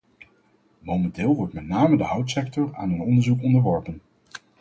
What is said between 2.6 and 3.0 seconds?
aan